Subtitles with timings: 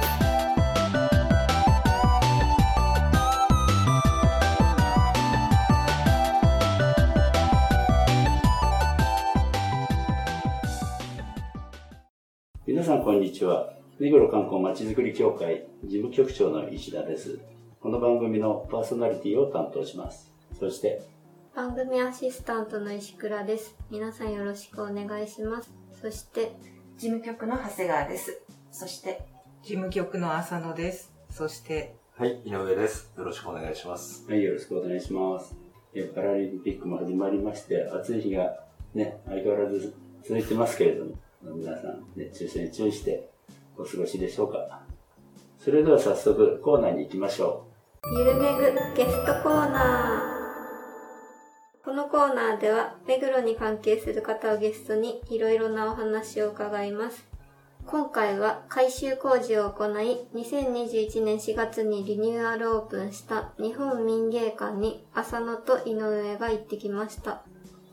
[13.01, 13.73] んこんにちは。
[13.97, 17.39] 目黒観光まちづくり協会事務局長の石田です。
[17.79, 20.31] この番組のパーソナリティを担当します。
[20.59, 21.01] そして、
[21.55, 26.53] 番組アシスタントの石倉です皆さんよろしくお願いしますそして
[26.97, 28.39] 事務局の長谷川です。
[28.71, 29.25] そして、
[29.63, 31.11] 事務局の浅野です。
[31.31, 33.11] そして、はい、井上です。
[33.17, 34.29] よろしくお願いします。
[34.29, 35.55] はい、よろしくお願いします。
[35.95, 38.59] えパラリンピックも始まりまして、暑い日が
[38.93, 39.91] ね、相変わらず
[40.23, 43.29] 続いてますけれども、皆さん熱中症に注意して
[43.77, 44.81] お過ごしでしょうか？
[45.59, 47.67] それでは早速コーナーに行きましょ
[48.03, 48.19] う。
[48.19, 48.61] ゆるめぐ
[48.95, 51.85] ゲストコーナー。
[51.85, 57.25] このコーナーでは目黒に関係する方をゲストにいろいろなお話を伺います。
[57.87, 67.41] 今回は改修工事を行い2021年4月にリニューアルオープンした日本民芸館に浅野と井上が行ってきました。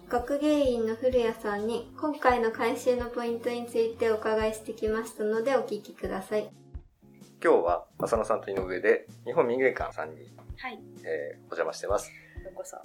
[0.08, 6.48] 学芸員の古谷さんに今回の改修のポイントについてお伺いしてきましたのでお聞きください
[7.44, 10.22] 今日は浅野さんと井上で日本民芸館さんに、
[10.56, 12.10] はい、えーお邪魔してます。
[12.42, 12.78] どうこそ。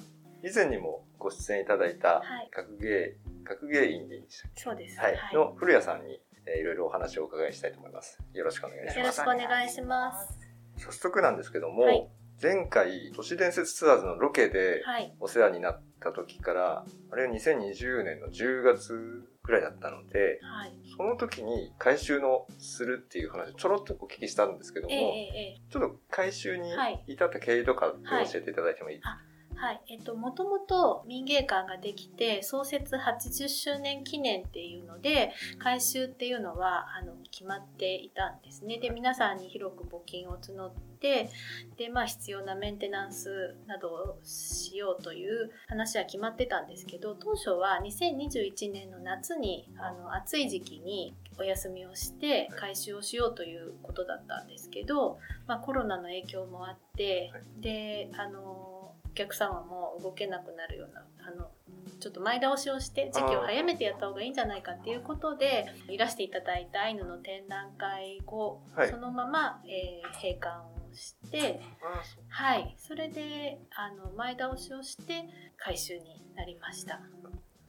[0.43, 4.21] 以前にもご出演いただいたはい学芸、学芸員で
[4.55, 4.97] そうです。
[4.97, 8.19] けはい、の古谷さんに、えーいろいろお話をお伺いしたいと思います。
[8.33, 8.99] よろしくお願いします。
[8.99, 10.39] よろしくお願いします。
[10.77, 12.07] 早速なんですけども、はい
[12.41, 15.15] 前回都市伝説ツアーズのロケではい。
[15.19, 20.73] お世話になった時から、あれは2020年の10月ぐらいだったので、はい。
[20.95, 29.19] その時に回収のするっていう話をちょろっとお聞きしたんですけども、ええええちょっと回収にはい至った経緯とかってはい教えていただいてもいいですか、
[29.55, 29.81] はい。
[29.87, 38.77] えっと、もともと民芸館ができて、創設80周年記念っていうので、改修っていうのは、あの、決まっていたんですね。
[38.79, 61.51] で、皆さんに広く募金を募って、で、まあ、必要なメンテナンスなどをしようという話は決まってたんですけど、当初は2021年の夏に、あの、暑い時期にお休みをして、改修をしようということだったんですけど、まあ、コロナの影響もあって、で、あの、お客様も動けなくなるようなあの
[61.99, 68.89] ちょっと前倒しをして時期を早めてやった方がいいんじゃないかっていうことでいらしていただいたアイヌの展覧会後、はい。
[68.89, 71.61] そのまま、えー閉館をして
[72.29, 75.25] はいそれであの前倒しをして
[75.57, 77.01] 回収になりました。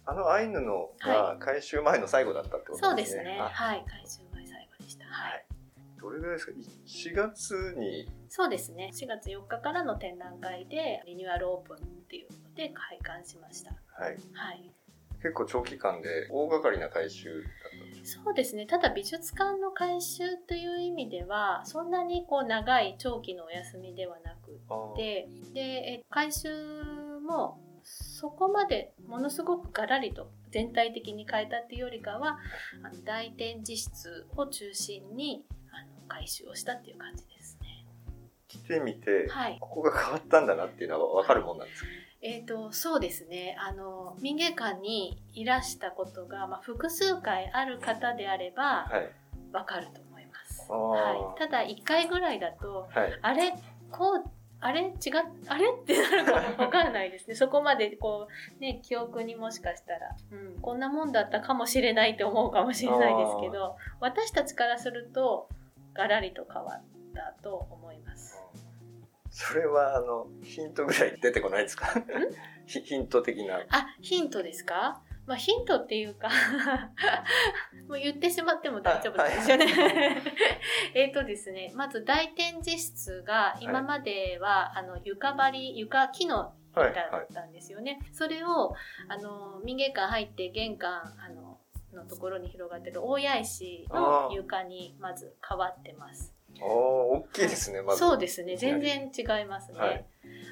[0.06, 3.02] あのアイヌのが回収前の最後だったってことそうでね。
[3.02, 3.38] ですすね。
[3.40, 3.48] あ。
[3.48, 5.06] はい回収前最後でした。
[5.06, 5.46] はい、はい。
[5.98, 8.90] どれぐらいですか ?4 月に、そうですね。
[8.92, 11.80] 4月4日からの展覧会でリニューアルオープンっ
[12.10, 13.70] ていうので開館しました。
[13.70, 14.70] はい、はい
[15.24, 18.66] 結構長期間で大掛かりな回収だったんですそうですね。
[18.66, 24.96] ただ美術館の改修という意味ではそんなにこう長い長期のお休みではなくあー。
[24.96, 26.50] てでえ改修
[27.26, 32.38] もそこまでものすごくガラリと全体的に変えたっていうよりかは
[32.82, 37.86] あの大展示室を中心にあの改修をしたっていう感じですね。
[38.46, 39.56] 来てみて、はい。
[39.58, 41.88] ここが変わったんだなっていうのは分かるもんなんですか？
[42.26, 43.54] えー、とそうですね。
[43.60, 49.10] あの民芸館にいらしたことが、まあ、複数回ある方であれば、はい。
[49.52, 50.66] わかると思います。
[50.70, 50.76] あー。
[50.76, 53.18] はい、ただ1回ぐらいだとはい。
[53.20, 53.52] あれ
[53.90, 54.30] こう
[54.60, 54.80] あれ？
[54.80, 54.92] 違っ
[55.48, 55.66] あれ？
[55.68, 57.34] ってなるかもわからないですね。
[57.36, 65.50] そこまでこうね記憶にもしかしたら、うん、こんなもんだったかもしれないって思うかもしれないですけど私たちからすると
[65.92, 66.82] ガラリと変わっ
[67.14, 68.43] たと思います。
[69.36, 71.86] それは、あの、ヒントぐらい出てこないですか？
[72.66, 73.56] ヒヒント的な。
[73.70, 75.02] あヒントですか？
[75.26, 76.28] まあ、ヒントっていうか
[77.88, 80.22] もう言ってしまっても大丈夫ですよね。
[80.94, 86.90] えっとですね、まず大展示室が今までは、あの床張り、床、木のはい。
[86.92, 87.34] 板だはいっ。
[87.34, 88.00] たんですよね。
[88.12, 88.74] それを
[89.08, 91.58] あの民芸館入って玄関あの
[91.92, 96.34] のところに広がってる大谷石の床にまず変わってます。
[96.60, 97.98] おー、大きいですね、まず。
[97.98, 100.04] そうですね全然違いますね、はい。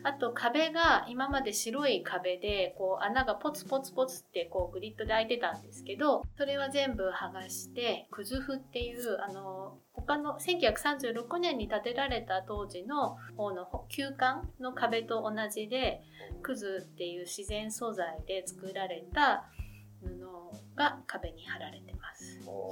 [0.05, 16.03] あと壁が今まで白い壁でこう穴がポツポツポツってこうグリッドで開いてたんですけどそれは全部剥がしてクズフっていうあの他の1936年に建てられた当時の方の旧館の壁と同じで
[16.43, 19.45] クズっていう自然素材で作られた
[20.01, 20.33] 布が
[20.75, 21.82] が壁に貼られ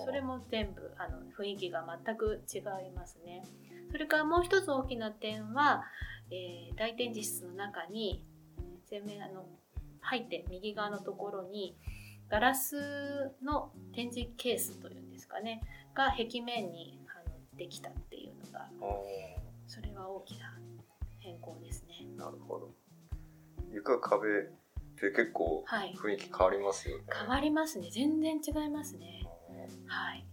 [0.05, 3.43] それも全部あの雰囲気が全く違いますね。
[3.91, 5.85] それからもう一つ大きな点は、
[6.31, 8.25] えー大展示室の中に
[8.91, 9.47] 前面あの
[10.01, 11.77] 入って右側のところに
[12.29, 15.61] ガラスの展示ケースというんですかね
[15.95, 19.05] が壁面にあのできたっていうのがお
[19.67, 20.59] それは大きな
[21.19, 22.07] 変更ですね。
[22.17, 22.71] ーなるほど。
[23.73, 24.33] 床壁っ
[24.97, 25.95] て結構はい。
[25.97, 27.05] 雰囲気変わりますよね。
[27.13, 27.91] 変わりますね。
[27.91, 29.23] 全然違いますね。
[29.87, 30.25] はい。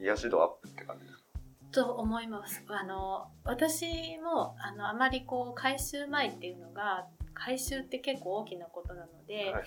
[0.00, 1.24] 癒し度アップって感じですか？
[1.72, 2.62] と思います。
[2.68, 9.64] あの私もあのあまりこう改修前っていうのが改修って結構大きなことなので、はい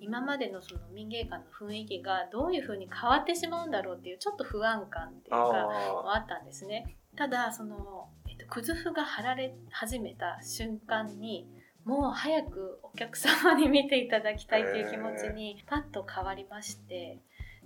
[0.00, 6.96] 今までのその民芸館の雰囲気がどういう風に変わってしまうんだろうっていうちょっと不安感っていうかもああったんですね。
[7.16, 11.48] ただその、えっと、くず風が貼られ始めた瞬間に
[11.84, 17.18] もう早くお客様に見ていただきたいっていう気持ちにパッと変わりまして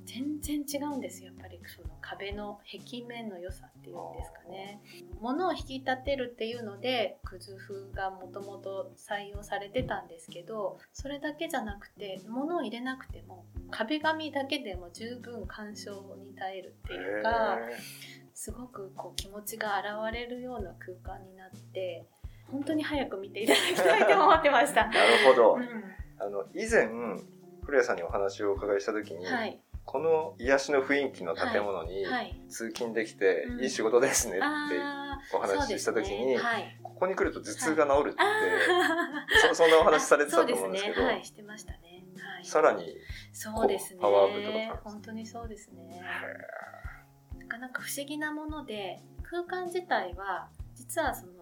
[0.04, 4.80] 全然違うんですよやっぱりその壁の壁面の良さっていうんですかね。
[5.20, 17.58] 物を引き立てるっていうのでくず風がもともと採用されてたんですけどそれだけじゃなくて物を入れなくても壁紙だけでも十分鑑賞に耐えるっていうーか。
[17.60, 17.78] へ
[18.34, 22.06] すごくこう気持ちが現れるような空間になって
[22.50, 24.82] 本当に早く見ていただきたいと思ってました。
[24.82, 25.54] ー なるほど。
[25.54, 25.58] う
[26.18, 26.88] あの以前
[27.64, 33.60] 古谷さんにお話をお伺いした時に、ん、はい、この癒しの雰囲気の建物にはい、通勤できてうん。
[33.62, 36.38] いい仕事ですねってあお話しした時に、
[36.82, 42.04] ここに来ると頭痛が治るって、あそ そんなお話されてたと思うんですけど、ね、はい、してましたね。
[42.16, 42.96] はい、さらに
[43.32, 44.00] そうですね。
[44.00, 44.90] パワーアップとか。
[44.90, 46.02] 本当にそうですね。
[47.38, 51.32] なかなか不思議なもので空間自体は実はその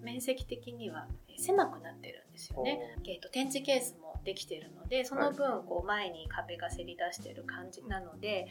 [0.00, 1.08] 面積的には
[1.38, 2.80] 狭くなってるんですよね。
[3.06, 8.46] えーと展示ケースもできているのでその分こう前に壁がせり出してる感じなので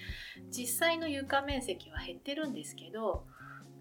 [0.50, 3.26] 実際の床面積は減ってるんですけど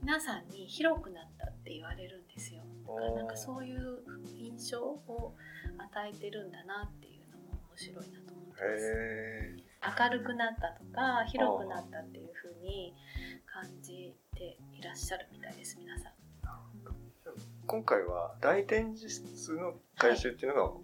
[0.03, 2.63] 皆さんに広くなったって言われるんですよ。
[2.87, 3.99] だからなんかそういう
[4.39, 5.35] 印象を
[5.79, 8.93] 与えてるんだなっていうのも面白いなと思ってます。
[8.93, 9.67] へ
[10.05, 12.95] 明るくなったとか広くなったっていう風に
[13.47, 16.13] 感じていらっしゃるみたいです皆さん
[17.67, 20.81] 今回は大展示室の改修っていうのが主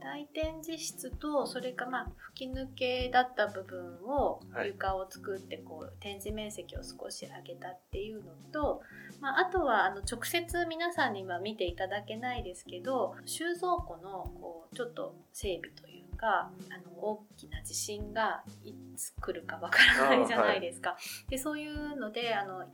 [0.00, 4.68] な、大展示室とそれかまあ吹き抜けだった部分をはい。
[4.68, 8.82] 床を作ってこう展示面積を少し上げたっていうのと、
[9.20, 16.50] まあ、あとはあの直接皆さんには見ていただけないですけど収蔵庫のこうちょっと整備というかあ
[16.84, 20.96] の大きな地震がいつ来るかわからないじゃないですか。
[21.28, 22.64] でそういうのであの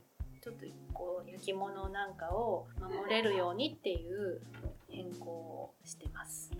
[0.43, 4.41] ちょっとこう雪物なんかを守れるようにっていう
[4.89, 6.51] 変更をしてます。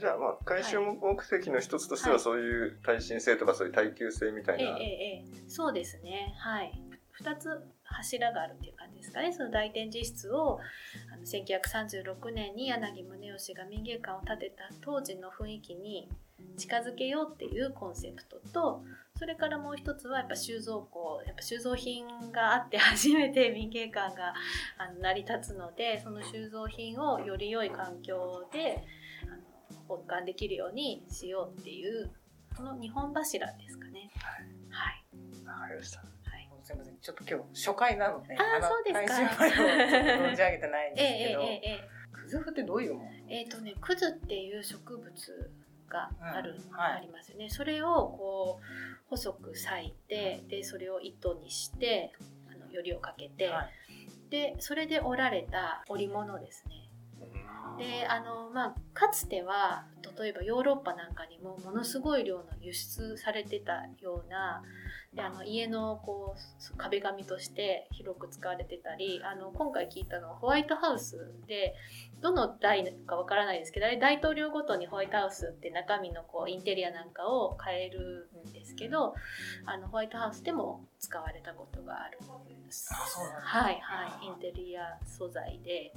[0.00, 2.22] じゃあまあ改修目的の一つとしてははい。
[2.22, 5.48] そういう耐震性とかそういう耐久性みたいな、ええええええ。
[5.48, 6.34] そうですね。
[6.38, 6.72] はい。
[7.22, 9.32] 2つ柱があるっていう感じですかね。
[9.32, 10.58] その大展示室を
[11.12, 16.08] あの1936年に柳宗悦が民芸館を建てた当時の雰囲気に
[16.56, 18.82] 近づけようっていうコンセプトと
[19.16, 24.34] それからもう一つはやっぱ収蔵庫やっぱ収蔵品があって初めて民芸館が
[24.76, 28.82] あの成り立つのでその収蔵品をより良い環境で
[29.22, 32.10] あの保管できるようにしようっていう
[32.56, 34.10] この2本柱ですかね。
[34.70, 35.46] はい。
[35.46, 36.48] わかりましたはい。
[36.62, 36.96] すみません。
[36.98, 43.10] ちょっと今日初回なので、あそうですか存じ上げてないんえですけど、 えええええクズフってどういうもの？
[43.28, 45.50] ええーとね、クズっていう植物
[45.88, 47.48] がある、うんはいありますよね。
[47.50, 47.86] それを
[48.18, 48.64] こう
[49.08, 52.12] 細く裂いて、でそれを糸にして、
[52.50, 53.70] あのよりをかけて、はい
[54.30, 56.83] でそれで織られた織物ですね。
[57.78, 59.84] であのまあかつては
[60.18, 64.62] 例えばヨーロッパなんかにもものすごい量の輸出されてたような
[65.14, 71.74] であの家のこう壁紙として広く使われてたりあの今回聞いたのはホワイトハウスで
[72.20, 79.14] どの代かわからないですけど大統領ごとにホワイトハウスって中身のこうインテリアなんかを変えるんですけど
[79.66, 82.88] あのホワイトハウスでも使われたことがあるんです。
[82.92, 85.92] あそうなんだはいはいインテリア素材で、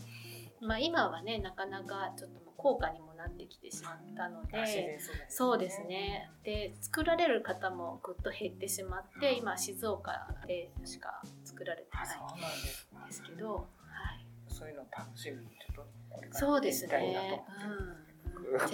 [0.61, 4.57] まあ、今はねなかなかちょっと高価にもなってきてしまったので。
[4.61, 6.29] 自然素材そうですね。
[6.43, 14.25] で、作られる方もぐっと減ってしまって、今静岡でしか作られてあないんですけど、はい。
[14.49, 16.95] そういうの楽しみにちょっとこれからそうですねと。
[16.95, 18.06] うん。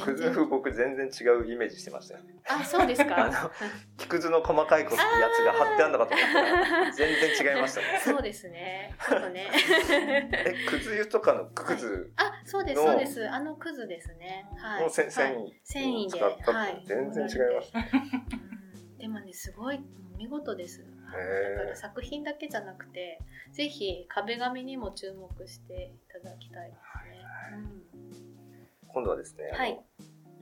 [0.04, 3.28] クズフ僕全然違うイメージしてましたよねあ、そうですあか。
[3.30, 3.52] の
[3.98, 8.96] 木くずの細かいこやつが貼ってあるのかと思ったら全然違いましたね そうですね。
[9.08, 9.50] ちょっとね。
[10.32, 13.30] えくず湯とかのくずあ、そうです、のそうです。
[13.30, 14.46] あのくずですね。
[14.58, 14.84] はい。
[14.84, 18.54] のせはい繊維繊維ではい全然違いました、うん
[19.04, 19.82] でもねすごい
[20.18, 23.20] 見事ですだから作品だけじゃなくて
[23.52, 27.93] ぜひ壁紙にも注目していただきたいですね、
[28.94, 29.80] 今度はですね、はい。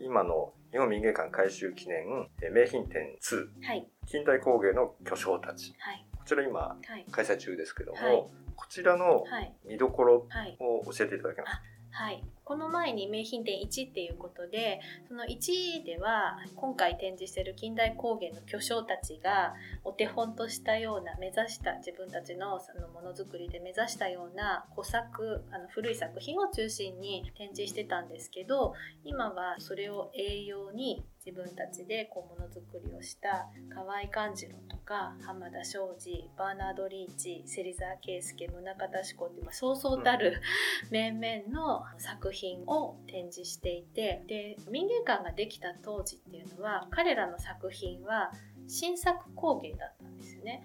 [0.02, 3.88] 今の日本民芸館改修記念え名品展2うんはい。
[4.08, 5.74] 近代工芸の巨匠たち。
[5.80, 6.06] はい。
[6.18, 7.06] こちら今はい。
[7.12, 8.24] 開催中ですけども、はい。
[8.56, 9.54] こちらのはい。
[9.66, 10.58] 見どころはい。
[10.60, 19.54] を教えていただけますか、はい、この前に名品展1っていうことでその1では今回展示してる近代工芸の巨匠たちが
[19.86, 28.74] お手本としたような目指した自分たちのそのものづくりで目指したような古作あの古い作品を中心に展示してたんですけど
[29.06, 40.42] 今はそれを栄養に自分たちでこうものづくりをした河合勘次郎とか浜田庄司バーナード・リーチ芹沢圭介宗像志功っていう、まあ、そうそうたる、
[40.90, 48.32] 面々の作品を展示していてで民芸館ができた当時っていうのは彼らの作品は
[48.68, 50.64] 新作工芸だったんですよね。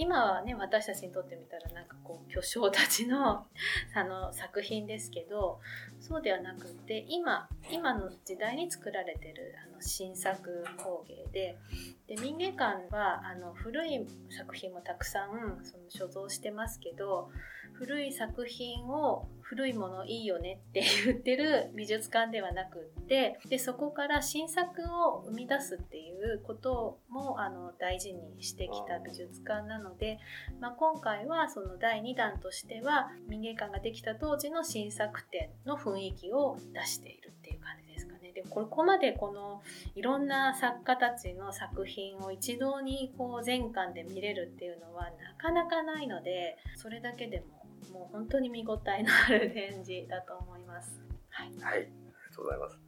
[0.00, 3.44] 今はね私たちにとってみたらなんかこう巨匠たちの
[3.94, 5.60] あの作品ですけど
[5.98, 11.58] そうではなくて今今の時代に作られてるあの新作工芸で
[12.06, 17.32] で民芸館はあの古い作品もたくさんその所蔵してますけど
[17.72, 30.18] 古い作品を古いものいいよねって言ってる美術館ではなくってでそこから新作を生み出すっていうこともあの大事にしてきた美術館なので、
[30.60, 38.32] まあ、今回はその第2弾としては民芸館ができた当時の新作展の雰囲気を出しているっていう感じですかね。
[38.32, 39.62] でここまでこの
[39.94, 47.57] いろんな作家たちの作品を一堂にこう全館で見れるっていうのはなかなかないのでそれだけでも
[47.92, 51.00] もう本当に見応えのある展示だと思います。
[51.30, 51.48] はい。
[51.60, 51.78] はい。
[51.78, 52.87] ありがとうございます。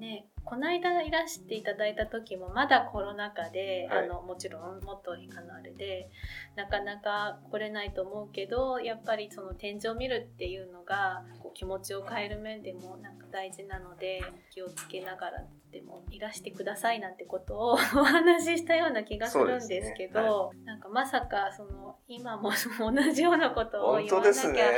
[0.00, 4.04] ね、この間いらしていただいた時もまだコロナ禍で、はい。
[4.04, 6.08] あのもちろんもっとあのあれで
[6.56, 24.70] なかなか来れないと思うけどやっぱりその展示を見るっていうのがこう気持ちを変える面でもなんか大事なので気をつけながらでもいらしてくださいなんてことを お話ししたような気がするんですけどなんかまさかその今も 同じようなことを本言わなきゃ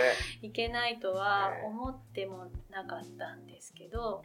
[0.43, 1.63] いけないとはね。
[1.65, 4.23] 思ってもなかったんですけど、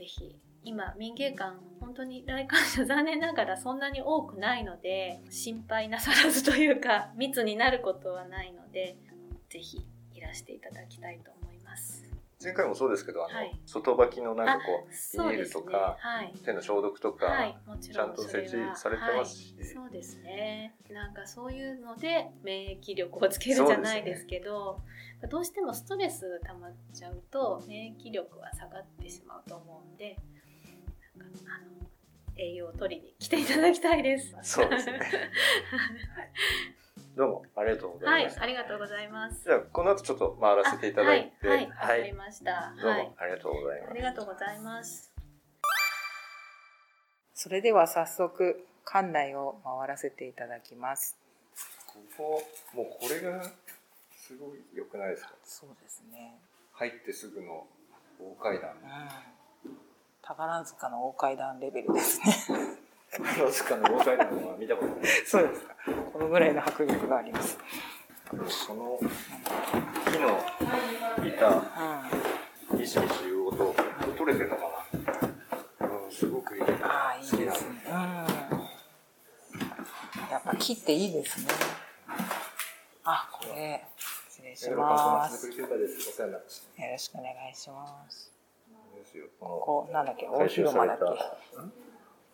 [0.00, 12.09] ぜひ今民芸館本当に来館者残念ながらそんなに多くないので心配なさらずというか密になることはないのであのぜひいらしていただきたいと思います。
[12.42, 13.60] 前回もそうですけどあの、はい。
[13.66, 15.18] 外履きのなんかこう。
[15.18, 16.32] ビニールとかはい。
[16.44, 19.54] 手の消毒とか、はい、もちちゃんと設置されてますし。
[19.58, 19.68] はい。
[19.68, 20.74] そうですね。
[20.90, 24.80] なんかそういうので免疫力をつけるじゃないですけど
[25.28, 30.16] どうしてもストレス溜まっちゃうと免疫力は下がってしまうと思うんで
[31.16, 31.88] なんかあの
[32.36, 34.34] 栄養を取りに来ていただきたいです。
[34.42, 35.00] そうですね
[37.16, 37.42] どうも。
[37.56, 39.42] ありがとうござはいいまし、た、ありがとうございます。
[39.44, 41.48] じゃあこの後ちょっと回らせていただいて。
[41.48, 42.72] あはい、はい、わかりました。
[42.80, 43.02] どうはい。
[43.02, 43.90] も、ありがとうございます。
[43.90, 45.12] ありがとうございます。
[47.34, 51.16] それでは早速館内を回らせていただきます。
[51.86, 52.42] ここ
[52.74, 53.42] もうこれが
[54.12, 55.32] すごい良くないですか？
[55.44, 56.38] そうですね。
[56.72, 57.66] 入ってすぐの
[58.40, 58.70] 大階段。
[59.64, 59.76] うん。
[60.22, 62.78] 宝塚の大階段レベルですね
[63.10, 65.06] 宝塚の大階段は見たことない。
[65.26, 65.74] そうですか。
[66.12, 67.58] このぐらいの迫力があります。
[68.48, 70.38] その木の
[71.26, 73.74] 板うんミシミシいう音
[74.16, 74.62] 取れてるのか
[75.80, 75.88] な。
[75.88, 76.62] うんすごくいい。
[76.82, 77.82] ああいい好きなですね。
[77.86, 77.92] うん。
[80.30, 81.48] やっぱ木っていいですね。
[83.04, 83.84] あこれ。
[84.28, 85.48] 失礼します。
[85.48, 85.66] よろ
[86.98, 88.32] しくお願いします。
[88.94, 89.26] ですよ。
[89.40, 91.89] ここなんだっけ大広間だっけ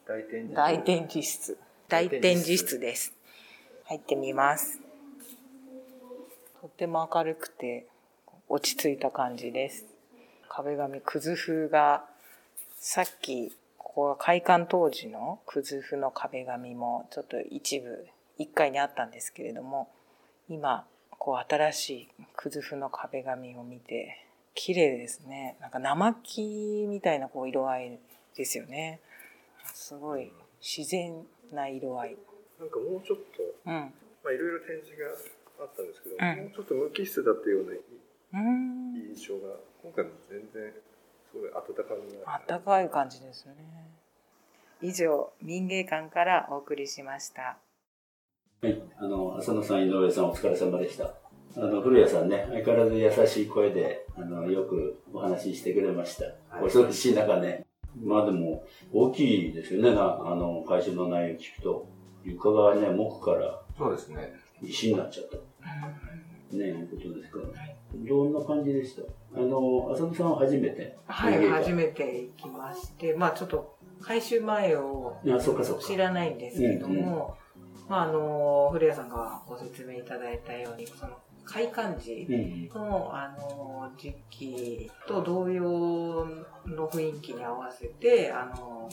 [0.06, 1.58] 大展示大展示室。
[1.88, 2.78] 大展示室。
[2.78, 3.12] です
[3.86, 4.78] 入ってみます。
[6.60, 7.86] とっても明るくて
[8.48, 9.84] 落ち着いた感じです。
[10.48, 12.04] 壁紙くず風が
[12.78, 18.06] さっきここは開館当時のくず風の壁紙もちょっと一部
[18.38, 19.88] 1階にあったんですけれども
[20.48, 25.56] 今こう新しいくず風の壁紙を見て綺麗ですね。
[25.60, 27.98] なんか生木みたいなこう色合い
[28.36, 29.00] ですよね
[29.75, 32.16] すごい自然な色合い。
[32.58, 33.73] なんかもうちょっとうん。
[33.73, 38.94] まあいろいろ展示があったんですけど、うんもうちょっと無機質だったようなうん。
[39.08, 40.73] 印象が今回も全然
[41.32, 43.54] すごい温かみがあったかい感じですね。
[44.82, 47.58] 以上、民芸館からお送りしました。
[48.62, 51.14] はい、あの浅野さん、井上さん、お疲れ様でした。
[51.56, 56.26] あの古谷さんね、相変わらず優しい声であのよくお話ししてくれました。
[56.61, 57.65] お忙しい中ね、
[58.05, 61.88] まあでも、大きいですよね、なあの、回収の内容聞くと。
[62.25, 64.33] 床がね、木からそうですね。
[64.61, 65.37] 石になっちゃった。
[66.57, 67.47] ね、いうことですから。
[67.95, 69.03] どんな感じでした？
[69.41, 70.99] あの、浅野さんは初めて？
[71.07, 71.73] はい、初て。
[71.73, 75.85] めて行きまして、まあちょっと回収前をあ、そうかそうか。
[75.85, 77.37] 知らないんですけども、
[77.88, 81.12] まああの、古谷さんがご説明いただいたように、その
[81.47, 82.69] 開館時うん。
[82.75, 86.26] の、あの、時期と同様
[86.67, 88.91] の雰囲気に合わせて、あの、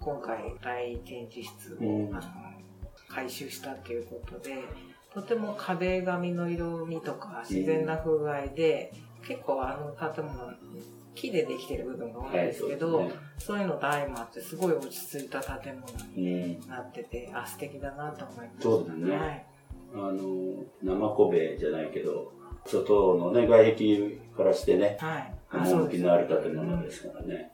[0.00, 2.22] 今回大展示室を、うんあの
[3.08, 4.54] 改修したっていうことで、
[5.12, 8.94] とても壁紙の色味とか自然な風合いで、
[9.26, 10.54] 結構あの建物、
[11.16, 13.20] 木でできてる部分が多いんはい、ですけど、そうですね。
[13.38, 16.68] そういうのと相まってすごい落ち着いた建物にうん。
[16.68, 18.62] なってて、あ、素敵だなと思いました。
[18.62, 19.46] そうですねはい。
[19.94, 22.32] あの、生小部じゃないけど、
[22.66, 25.34] 外のね、外壁からしてね、はい。
[25.52, 27.50] 趣のある建物ですからね。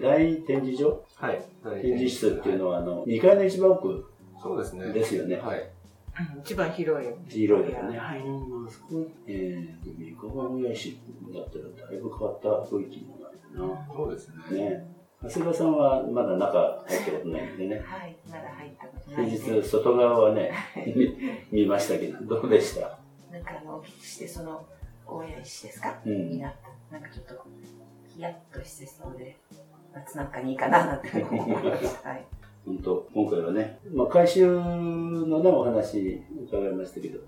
[0.00, 1.04] 大展示場？
[1.16, 1.42] はい。
[1.82, 4.10] 展示室っていうのは、あの、2階の一番奥
[4.42, 4.92] そうですね。
[4.92, 5.36] ですよね。
[5.36, 5.58] はい。
[5.58, 7.08] うん一番広い。
[7.28, 7.98] 広いですね。
[7.98, 10.96] はいうん、あそこ、えー、三河親市
[11.34, 13.38] だったらだいぶ変わった雰囲気になる
[13.92, 14.36] そうですね。
[14.50, 14.70] な。
[14.70, 14.86] ね。
[15.24, 17.82] 長谷川さんはまだ中入ったことないんでね。
[17.84, 19.62] はい、まだ入ったことない先。
[19.62, 20.52] 日、外側はね、
[21.50, 22.98] 見見ましたけど、どうでした？
[23.32, 24.64] なんかあの、お聞きして、その、
[25.06, 26.52] 大谷石ですか、うんになっ
[26.90, 26.98] た。
[26.98, 27.42] なんかちょっと、
[28.14, 29.36] ヒヤッとしてそうで、
[29.94, 32.08] 夏なんかにいいかななんて思いました。
[32.10, 32.24] はい。
[32.66, 37.20] 本当、今回はね、まあ、回収のね、お話伺いましたけど、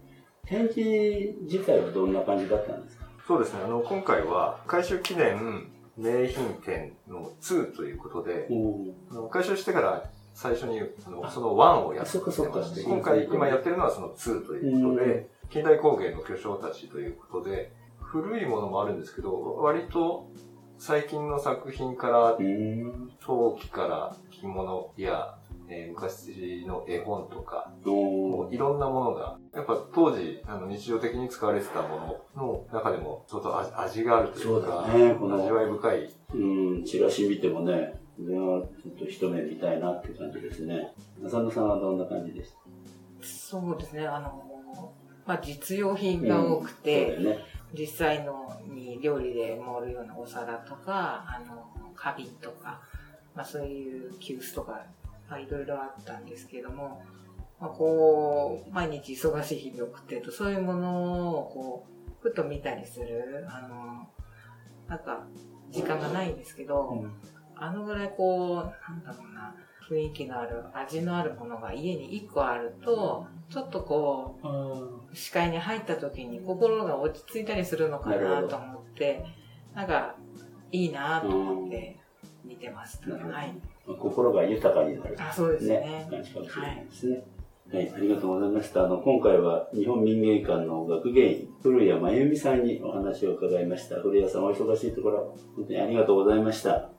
[0.46, 3.06] 展示自体はどんな感じだったんですか？
[3.26, 3.60] そうですね。
[3.64, 8.94] あの、今回は、回収記念名品展の2ということで、うん。
[9.10, 20.30] あの回収してから最初にあのその1をやってまして、今回今やってるのはその2ということで、近代工芸の巨匠たちということで、古いものもあるんですけど、割と
[20.78, 23.10] 最近の作品からうん。
[23.20, 25.35] 陶器から着物や、
[25.68, 36.12] えー昔の絵本とか、もういろんなものが、やっぱ当時あの日常的に使われてたものの中でも、ちょっと味味があるというか、そうだねこの味わい深い。
[36.34, 36.36] う
[36.80, 40.92] ん、チラシ見てもね、これはちょっと一目見たいなって感じですね。
[41.24, 43.26] 浅野さんはどんな感じでした？
[43.26, 44.92] そうですね、あの、
[45.26, 47.44] まあ、実用品が多くて、そうだよね。
[47.76, 52.80] 実際のに料理で盛るようなお皿とか、あの、花瓶とか、
[53.34, 54.84] まあ、そういう急須とか、
[55.28, 57.02] まあ、いろいろあったんですけども、
[57.60, 64.08] まあ、こう、毎日忙しい日々を送ってると、そういうものをこう、ふと見たりする、あの、
[64.88, 65.26] なんか、
[65.70, 67.04] 時間がないんですけど、
[67.56, 69.54] あのぐらいこう、なんだろうな、
[69.88, 74.38] 雰囲気のある、味のあるものが家に1個あると、ちょっとこ
[75.12, 79.24] う、視界に入った時に心が落ち着いたりするのかなと思って、
[79.74, 80.16] なんか、
[80.72, 81.96] いいなと思って
[82.44, 83.10] 見てました。
[83.10, 83.54] はい。
[83.86, 85.16] 心が豊かになる。
[85.18, 86.06] あ、そうですね。
[86.10, 87.24] 感じかもしれないですね。
[87.72, 88.84] はい、ありがとうございました。
[88.84, 93.96] あの、今回は日本民芸館の学芸員、古谷真由美さんにお話を伺いました。
[93.96, 96.90] 古谷さんお忙しいところ、本当にありがとうございました。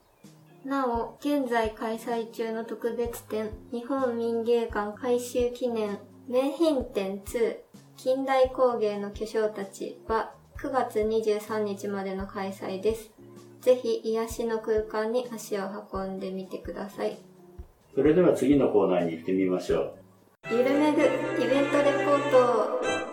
[0.66, 7.56] なお、現在開催中の特別展、日本民芸館改修記念名品展2、
[7.96, 13.12] 近代工芸の巨匠たちは9月23日までの開催です。
[13.62, 17.18] ぜひ癒しの空間に足を運んでみてください。
[17.96, 19.94] それでは次のコーナーに行ってみましょう。
[20.52, 23.08] ゆるめぐイベントレポート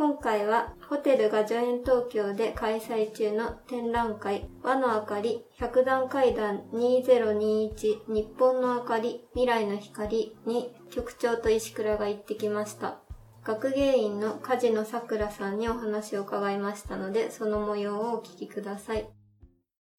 [0.00, 12.98] 今回はホテルが助演東京で開催中の展覧会和の明かり百段階段2021日本の明かり未来の光に局長と石倉が行ってきました。
[13.44, 19.08] 学芸員の梶野さくらさんにお話を伺いましたのでその模様をお聞きください。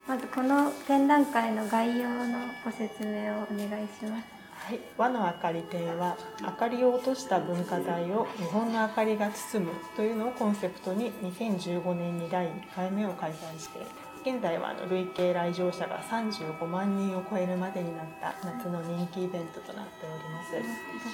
[0.08, 4.42] まずこの展覧会の概要のご説明をお願いします。
[4.64, 13.80] はい、和の明かり展は明かりを落とした文化財を日本の明かりが包むというのをコンセプトに2015年に第1回目を開催して
[14.24, 20.52] 現在はあの累計来場者が35万人を超えるまでになった夏の人気イベントとなっております。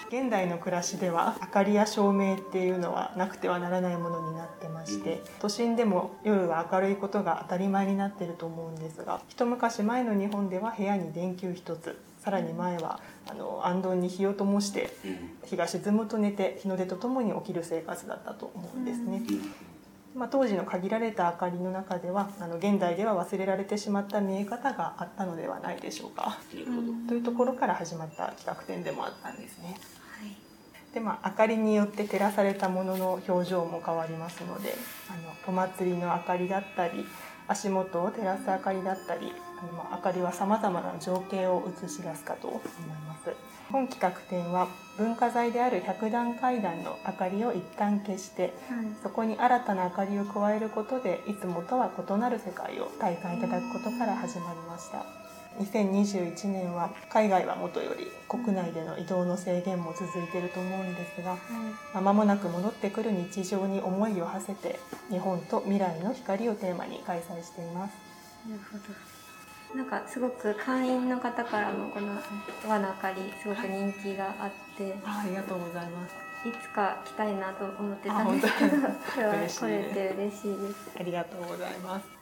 [0.09, 14.89] 現代の暮らしでは明かりや照明っていうのはなくてはならないものになってまして都心でも夜は明るいことが当たり前になっていると思うんですが一昔前の日本では部屋に電球一つさらに前はあの暗灯に火を灯して
[15.45, 19.21] 日が沈むと寝て日の出とともに起きる生活だったと思うんですね。
[20.17, 26.39] まあ、当時の限られた明かりの中ではあの現代では忘れられてしまった見え方があったのではないでしょうか。
[27.07, 29.77] というところから始まった企画展でもあったんですね。
[30.93, 34.73] でまあ、明かりによって照らされたものの表情も変わりますので
[35.09, 37.05] あのお祭りの明かりだったり
[37.47, 42.61] 足元を照らす明かりだったりあのまあ明かりはさまざまな情景を映し出すかと思い
[43.07, 43.29] ます
[43.71, 48.53] 本企画展は文化財である百段階段の明かりを一旦消して
[49.03, 55.05] そこに新たな明かりを加えることでいつもとは異なる世界を体感いただくことから始まりました。
[55.59, 61.35] 2021年は海外はもとより国内での移動の制限も続いていると思うんですが
[61.93, 67.93] まあ間もなく戻ってくる日常に思いを馳せて日本と未来の光をテーマに開催しています。
[68.47, 69.16] なるほど。
[69.75, 72.07] なんかすごく会員の方からもこの
[72.67, 76.15] 輪の明かりすごく人気があって、あありがとうございます。
[76.47, 78.87] いつか来たいなと思ってたんですけど、今
[79.47, 80.91] 日 来れて嬉しいです。
[80.99, 82.16] ありがとうございます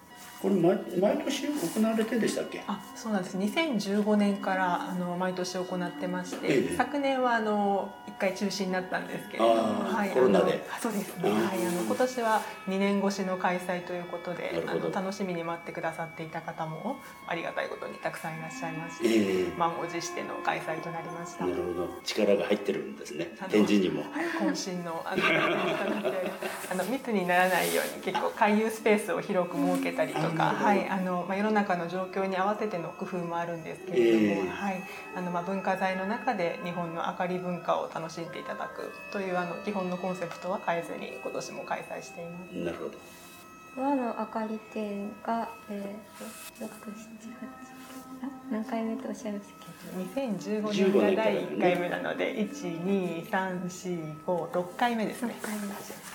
[0.45, 2.63] これ毎毎年行われてでしたっけ？
[2.67, 3.35] あそうなんです。
[3.35, 6.75] 2015年からあの毎年行ってまして、ええ。
[6.77, 10.63] 昨年はあの1回中止になったんですけれども、あーコロナで。
[10.79, 11.35] そうですね、うん。
[11.47, 19.53] はい、あの今年は2年越しの開催ということであの楽しみに待ってくださっていた方もありがたいことにたくさんいらっしゃいまして、ええ。
[19.57, 21.47] 満を持しての開催となりました。
[21.47, 21.89] なるほど。
[22.03, 25.23] 力が入ってるんですね展示にもはい、渾身のあの
[26.71, 34.83] あの密にならないように結構回遊スペースを広く設けたりとか、あなるほどはい、あのまあ世の中の状況に合わせての工夫もあるんですけれども、ええはい、
[35.15, 42.55] あのまあ文化財の中で日本の明かり文化を楽しんでいただくというあの基本のコンセプトは変えずに今年も開催しています。
[42.55, 42.91] なるほど
[43.77, 46.71] 輪の明かり展が、えー、と6、7、8
[48.23, 55.35] あ何回目とおっしゃいましたっ2015年が第1回目なので12345回目ですけね。
[55.41, 56.14] 6回目です。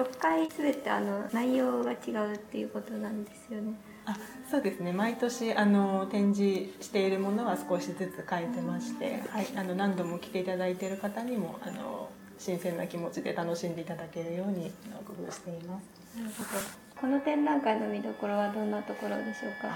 [0.00, 3.72] 6回すべてあの内容が違うっていうことなんですよね。
[4.06, 4.16] あ
[4.50, 12.08] そうですね毎年あの展示しているものは少しずつ変えてまして、はい、あの何度も来ていただいている方にもあの
[12.38, 14.70] 新鮮な気持ちで楽しんでいただけるように
[15.06, 16.18] 工夫しています。
[16.18, 16.48] なるほど。
[17.00, 19.68] この展覧会の見どころはどんなところでしょうか？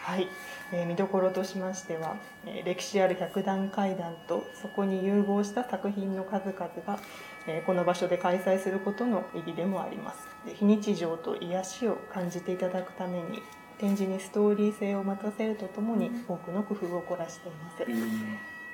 [0.00, 0.28] はい、
[0.72, 7.00] えー見どころとしましては、えー歴史ある百段階段とそこに融合した作品の数々が、
[7.48, 10.28] えーこの場所で開催することの意義でもあります。
[10.46, 13.42] で非日常と癒しを感じていただくために
[13.78, 17.78] 展示にストーリー性を持たせるとともに多くの工夫を凝らしています、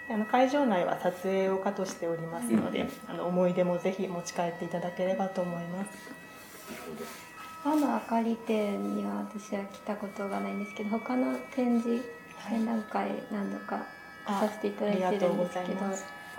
[0.09, 5.91] であの会場内は撮影を可としておりますので、あの思い出もぜひ持ち帰っていただければと思います。
[7.65, 12.05] 輪の明かり展には私は来たことがないんですけど、他の展示
[12.49, 13.87] 展覧会何度か
[14.27, 15.81] させていただいてるんですけど、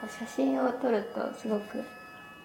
[0.08, 1.84] 写真を撮るとすごく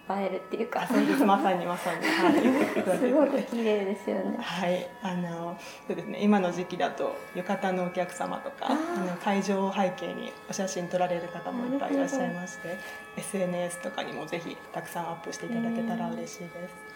[0.09, 1.23] 映えるっていうか、そうです。
[1.23, 1.99] まさにまさに。
[2.05, 2.97] はい。
[2.97, 4.37] すごく綺麗ですよね。
[4.39, 6.19] はい、あのそうですね。
[6.21, 12.75] 今の時期だと浴衣のお客様とかあの会場を背景にお写真撮られる方もいっぱいいらっしゃいまして
[13.17, 16.91] SNS とかにもぜひたくさんアップしていただけたら嬉しいです。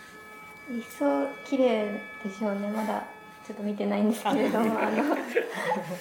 [0.69, 2.67] 一層綺麗でしょうね。
[2.69, 3.03] まだ
[3.45, 5.03] ちょっと見てないんですけれども、あの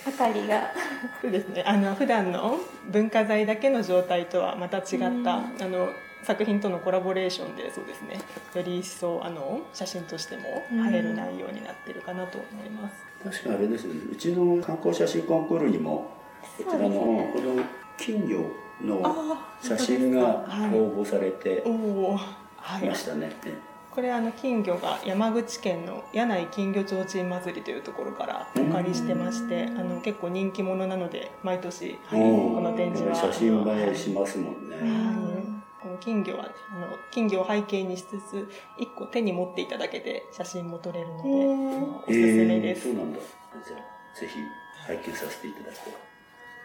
[0.06, 0.72] 明かりが。
[1.20, 1.62] そうですね。
[1.66, 2.58] あの普段の
[2.90, 5.22] 文化財だけの状態とはまた違った、うん。
[5.22, 5.90] あの
[6.24, 8.18] 作品とのコラボレーションでそうですね。
[8.54, 10.42] より一層あの写真としても
[10.90, 12.96] 映える内容になっているかなと思います。
[13.22, 14.00] 確かあれですよね。
[14.12, 16.10] うちの観光写真コンクールにも
[16.58, 17.32] こちらの、ね。
[17.34, 17.62] この
[17.96, 18.44] 金魚
[18.82, 20.78] の写真がはい。
[20.78, 22.16] 応募されておお
[22.56, 22.86] はい。
[22.86, 23.30] いましたね、
[23.90, 32.54] これあの金魚が山口県の柳井金魚ちょうちん祭りというところからお借りしてましてあの結構人気者なので毎年、はい、うん。
[32.54, 33.14] この展示は。
[33.14, 35.14] 写真映えしますもんね、はい。
[35.14, 35.23] こ
[35.94, 41.28] の金魚はあの金魚を背景にしつつ一個手に持っていただけて写真も撮れるので、
[42.06, 43.18] おすすめです、えーそうなんだ。
[43.66, 44.38] じゃあぜひ
[44.86, 45.90] 拝見させていただこ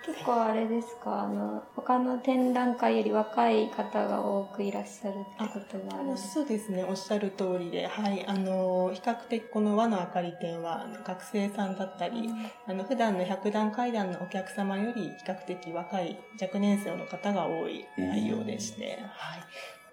[0.05, 6.83] 結構あれですか、あの他の展覧会より若い方が多くいらっしゃるってことがあるそうですね。
[6.83, 12.29] おっしゃる通りで、はい、あの比較的この和の明かり展は学生さんだったり、
[12.67, 19.43] あの普段の百段階段のお客様より比較的若い若年生の方が多い内容でして、はい、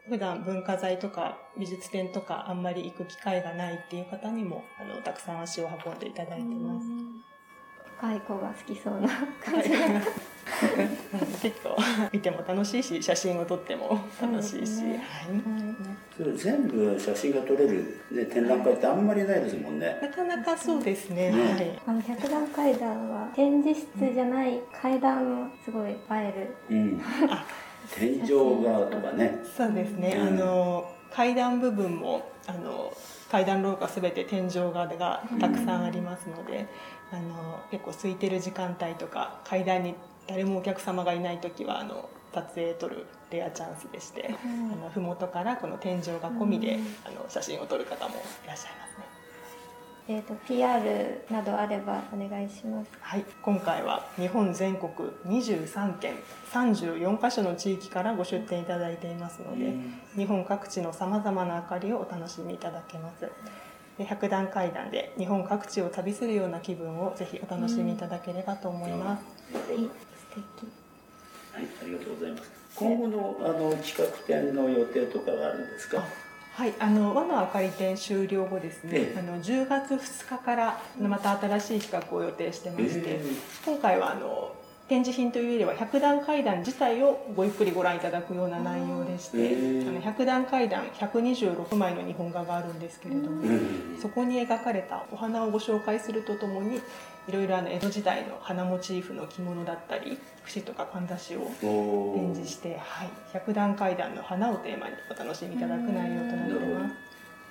[0.09, 6.87] 普段文化財とか美術展とかあんまり行く機会がないっていう方にもあのたくさん足を運んでいただいてます。
[8.01, 9.09] 若い子が好きそうな
[9.45, 9.71] 感じ。
[9.71, 10.03] はい
[11.43, 11.77] 結構
[12.13, 14.83] 見ても楽しいし写真を撮っても楽しいし、
[16.37, 19.99] 全部写真が撮れる、ね、展覧会ってあんまりないですもんね。
[20.01, 21.53] なかなかそうですね、ね。
[21.53, 21.81] はい。
[21.87, 26.77] あの百段階段は展示室じゃない階段もすごい映える。
[26.77, 27.01] うん。
[27.93, 29.41] 天井画とかね。
[29.57, 30.29] そうですね、うん。
[30.29, 32.97] あの階段部分もあの
[33.31, 36.69] 階段廊下すべて天井画がたくさんありますので、
[37.13, 39.95] あの結構空いてる時間帯とか階段に
[40.27, 48.15] 誰もお客様がいない時はあの撮影撮るレアチャンスでして、あの麓からこの天井画込みで、あの写真を撮る方も
[48.45, 49.07] いらっしゃいますね。
[50.09, 52.91] えっ、と PR などあればお願いします。
[53.01, 54.93] はい、今回は日本全国
[55.27, 56.15] 23県
[56.53, 59.75] 34カ所の地域からご出展いただいていますので、
[60.15, 63.29] 日本各地のさまざまな明かりをお楽しみいただけます。
[63.99, 69.25] で百段階段で日本各地を旅するような気分をぜひお楽しみいただければと思います。
[69.55, 69.89] はい、素
[70.35, 70.69] 敵。
[71.53, 72.51] はい、ありがとうございます。
[72.75, 76.03] 今後のあの企画展の予定とかがあるんですか？
[76.57, 83.25] はい、あの和の明かり展終了後ですね、ええあの10月2日からまた新しい企画を予定してまして、え
[83.65, 84.53] 今回はあの
[84.89, 93.99] 展示品というよりは百段階段自体をごゆっくりご覧いただくような内容でして、ええあの百段階段126枚の日本画があるんですけれども、うん。
[94.01, 96.81] そこに描かれたお花をご紹介するとともに
[97.29, 107.06] いろいろあの江戸時代の花モチーフの着物だったり櫛とかかんざしを展示して、はい、百段階段の花をテーマにお楽しみいただく内容となっています。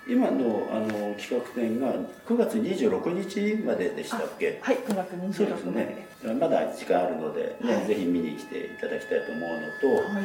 [0.07, 1.93] 今のあの企画展が
[2.27, 4.59] 9月26日まででしたっけ？
[4.61, 6.07] はい、9月そうです26ね。
[6.39, 10.23] まだ時間あるので、ねはいぜひ見に来ていただきたいと思うのと、はい、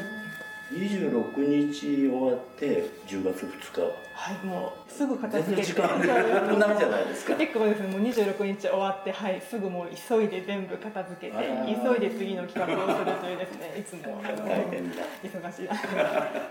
[0.70, 3.80] 26日終わって10月2日。
[4.14, 5.72] はい、もうすぐ片全付けて。
[5.72, 7.34] 然時間 なじゃないですか。
[7.34, 14.22] 結構ですね、もう26日終わって、はい、すぐもう急いで全部片付けて、急いで次の企画をするというですね、いつも。
[14.22, 15.02] 大変だ。
[15.24, 15.74] 忙しい、 あ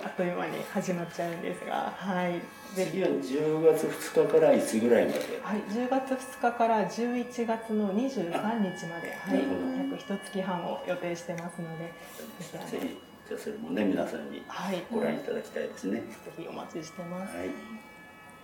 [0.10, 2.42] っという間に始まっちゃうんですが、はい、
[2.76, 5.20] 次は10月2日からいつぐらいまで？
[5.44, 8.32] はい、10月2日から11月の23
[8.76, 9.44] 日まで、はい、
[9.78, 11.86] 約一月半を予定してますので、
[12.72, 12.98] ぜひ、
[13.30, 16.00] じゃあそれもね、皆さんにはい、ご覧いただきたいですね。
[16.00, 16.04] ぜ
[16.36, 17.38] ひお待ちしてます。
[17.38, 17.50] はい。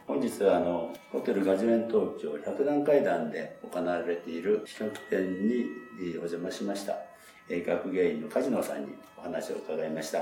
[0.06, 5.66] 本日はあの、ホテルガジュメン東京百段階段で行われている企画展に
[6.00, 6.98] えーお邪魔しました。
[7.50, 10.20] えー学芸員の梶野さんにお話を伺いました。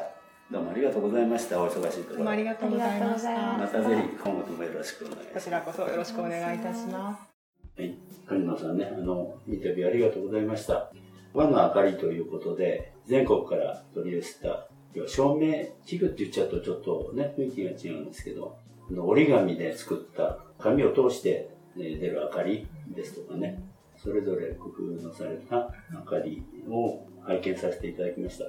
[0.49, 1.62] どうもありがとうございました。
[1.62, 2.30] お忙しいところ。
[2.30, 3.32] ありがとうございました。
[3.34, 5.34] ままたぜひ今後ともよろしくお願いします。
[5.34, 7.82] こちらこそよろしくお願いいたします。
[7.82, 7.97] はい。
[8.26, 10.89] 梶野さんね、あの、インタビューありがとうございました。
[11.33, 14.67] 和の明かりということで、全国から取り寄せた、
[15.07, 18.57] 照明器具って言っちゃうとちょっとね、雰囲気が違うんですけど、
[18.95, 23.63] 折り紙で作った紙を通して出る明かりですとかね、
[23.97, 28.45] それぞれ工夫のされた明かりを拝見させていただきました。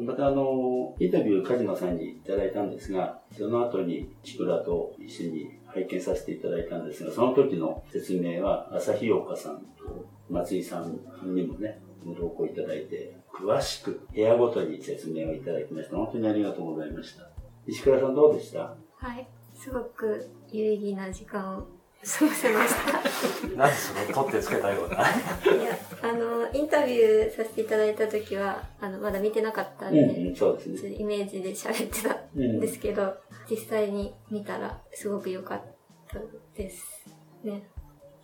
[0.00, 15.96] またあの、インタビュー梶野さんにいただいたんですが、その後にチクラと一緒に拝見させていただいたんですが、その時の説明は朝日岡さんと松井さんにもね、ご同行いただいて、詳しく部屋ごとに説明をいただきました。
[15.96, 17.28] 本当にありがとうございました。
[17.66, 18.60] 石倉さんどうでした？
[18.60, 22.92] はい、すごく有意義な時間を過ごせました。
[23.58, 24.94] なんでそれ取ってつけたような？
[24.94, 30.94] いや、あの、インタビューさせていただいた時は、あの、まだ見てなかったんで、うん、うん、そうですね。
[30.94, 33.14] イメージで喋ってたうんんですけど、
[33.50, 35.62] 実際に見たらすごく良かっ
[36.08, 36.20] た
[36.56, 37.08] です。
[37.42, 37.68] ね。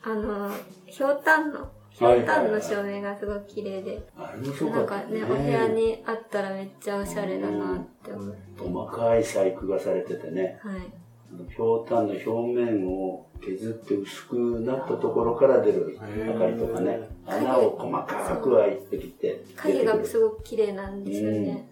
[0.03, 0.51] あの、
[0.87, 8.63] ひょうたんの、ひょうたんの照明がすごく綺麗で、あれもそうなんかね、お部屋にあったらめっちゃおしゃれだなって思って。
[8.63, 10.93] 細かい細工がされててね、はい。
[11.33, 21.69] あのひょうたんの表面を削って薄くなったところから出る明かりとかね、穴を細かく開いてきて、影がすごく綺麗なんですよね。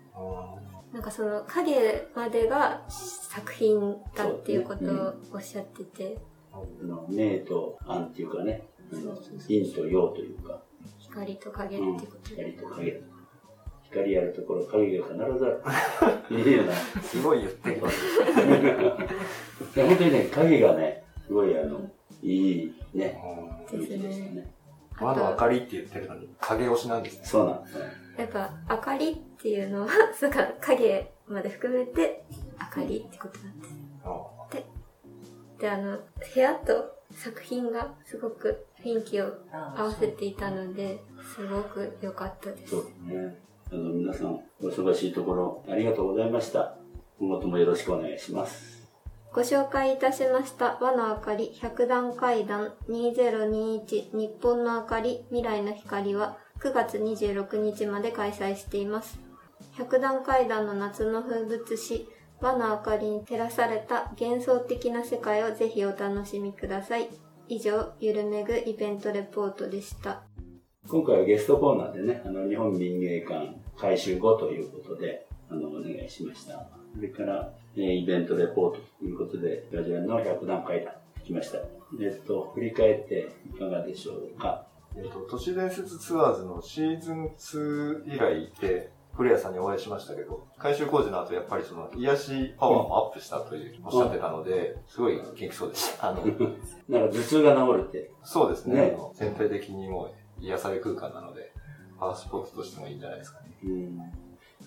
[0.93, 6.19] なんかその影までが作品だっていうことをおっしゃってて、
[6.53, 8.67] あの明と暗っていうかね、
[9.49, 10.61] 陰と陽というか、
[10.99, 12.37] 光と影ってことで。
[12.37, 13.03] 光と影。
[13.85, 15.49] 光あるところ、影が必ずあ
[16.31, 16.31] る。
[16.39, 16.73] いいよな。
[16.73, 17.77] すごい言ってる。
[17.77, 17.87] いや
[19.87, 21.91] 本当にね、影がね、すごいあの、
[22.23, 23.21] いいね、
[23.69, 24.53] 雰囲気でしたね。
[25.01, 27.25] 和の明かりって言ってるのに影押しなんですね。
[27.25, 27.85] そうなんですね。
[28.19, 29.89] やっぱ明かりっていうのは、
[30.21, 32.23] なんか影まで含めて
[32.61, 33.81] 明かりってことなんです。
[35.61, 35.99] で、あの、
[36.35, 41.03] 部屋と作品がすごく雰囲気を合わせていたので、
[41.37, 42.71] すごく良かったです。
[42.71, 43.39] そうですね。
[43.71, 46.77] あの、皆さん、お忙しいところ、ありがとうございました。
[47.19, 48.89] 今後ともよろしくお願いします。
[49.35, 59.21] ご紹介いたしました和の明かり百段階段2021日本の明かり未来の光は9月26日まで開催しています。
[59.73, 62.09] 百段階段の夏の風物詩
[62.41, 67.09] 和の明かりに照らされた幻想的な世界をぜひお楽しみください。
[67.49, 70.23] 以上、ゆるめぐイベントレポートでした。
[70.89, 76.69] 今回はゲストコーナーでね、あの、日本民芸館改修後ということで、あの、お願いしました。
[76.95, 81.59] それから、えーイベントレポートということで、ラジオの100段階段来ました。
[82.01, 84.67] えっと、振り返っていかがでしょうか？
[84.97, 96.09] えっと、都市伝説ツアーズのシーズン2以来で、古谷さんにお会いしましたけど、改修工事の後やっぱりその癒しパワーもアップしたという、おっしゃってたので、すごい元気そうでした。
[96.09, 96.25] あの、
[96.89, 98.11] なんか頭痛が治るって。
[98.23, 98.77] そうですね。
[98.77, 100.11] ね全体的にもう
[100.43, 101.53] 癒され空間なので、
[101.99, 103.59] パワースポットとしてもいいんじゃないですかね。
[103.63, 104.01] うん。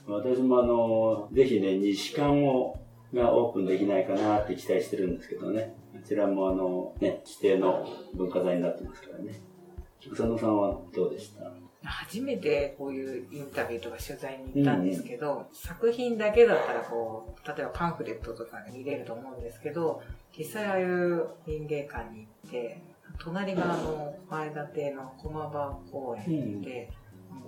[0.08, 2.78] 私もあの、ぜひね、西館を、
[3.12, 5.76] がオープンできないかなって期待してるんですけどね。
[5.94, 9.34] こちらもあの、ね、指定の文化財になってますからね。
[10.12, 11.63] 草野さんはどうでした？
[11.86, 20.02] 初めてこういうインタビューとか取材に行ったんですけど、作品だけだったらこう、例えばパンフレットとかで見れると思うんですけど、
[20.38, 22.82] 実際ああいう民芸館に行って、
[23.20, 26.90] 隣があの、前田邸の駒場公園で、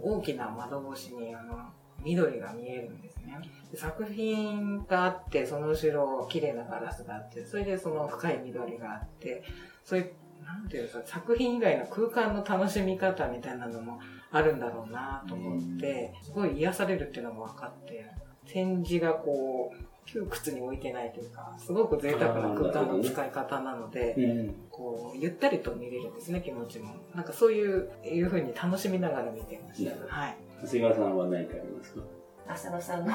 [0.01, 1.57] 大きな窓越しにあの、
[2.03, 3.39] 緑が見えるんですね。
[3.71, 9.43] で作品があって、その後ろ綺麗なガラスがあって、それでその深い緑があって、
[9.83, 10.11] そういう、
[10.43, 13.99] なんていうか、作品以外の空間の楽しみ方みたいなのも
[14.31, 18.05] あるんだろうなと思って、すごい癒されるっていうのも分かって、
[18.51, 24.55] 展示がこう、窮屈に置いてないというか、すごく贅沢な空間の使い方なので、うん。
[24.69, 26.93] こう、ゆったりと見れるんですね、気持ちも。
[27.15, 29.91] なんかそういう、いう風に楽しみながら見てました。
[30.15, 30.35] はい。
[30.61, 32.01] 長谷川さんは何かありますか？
[32.47, 33.13] 浅野さんの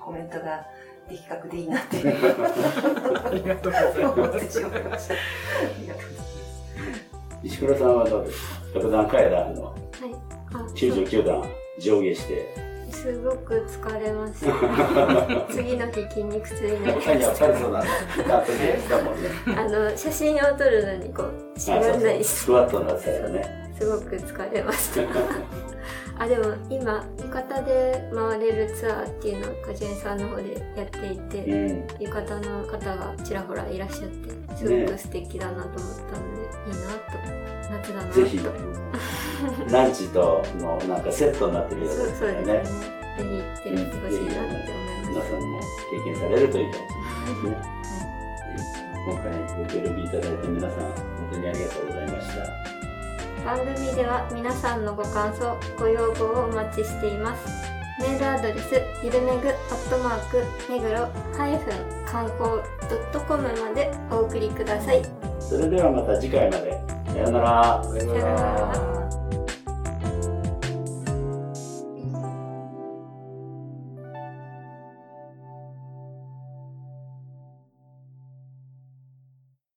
[0.00, 0.64] コメントが
[1.06, 4.58] 的確でいいなってありがとうございます。
[4.58, 5.14] しまいました。
[5.14, 5.16] あ
[5.78, 6.38] りがとうございま
[7.38, 7.38] す。
[7.44, 8.56] 石倉さんはどうですか？
[8.72, 9.64] 特段階段の？
[9.64, 10.31] はい。
[10.54, 11.44] あ、99段
[11.78, 12.72] 上下して。
[12.92, 15.46] すごく疲れました。
[15.50, 17.46] 次の日筋肉痛になりました。
[19.60, 21.24] あの、写真を撮るのにこ
[21.56, 23.72] う、しがらないし、スクワットになっよね。
[23.78, 25.02] すごく疲れました。
[26.18, 31.86] あ、でも今、浴衣で回れるツアーっていうのを果樹園さんの方でやっていて、うん。
[31.98, 34.28] 浴衣の方がちらほらいらっしゃって、
[34.62, 37.12] すごく素敵だなと思ったので、いいなと。
[37.70, 38.12] 夏だなと。
[38.12, 38.40] ぜひ、
[39.70, 42.44] ランチとのなんかセットになってるようですからね。
[42.44, 42.62] ぜ
[43.18, 45.08] ひ行ってみてほしいなって思います。
[45.08, 46.90] 皆さんも経験されるといいかもし
[47.44, 48.02] れないですね。
[49.04, 49.24] 今回
[49.58, 50.94] ご協力いただいて皆さん本
[51.32, 52.62] 当にありがとうございました。
[53.44, 57.81] 番組では皆さんのご感想、ご要望をお待ちしています。
[58.02, 61.06] メールアドレス、ゆるめぐ、アットマーク、目黒、
[61.38, 62.60] ハイフン、観光、
[62.90, 65.02] ドットコムまでお送りください。
[65.38, 66.80] それではまた次回まで。
[67.06, 67.84] さようなら。
[67.84, 69.21] さよなら